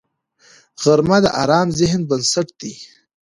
[0.83, 2.73] غرمه د ارام ذهن بنسټ دی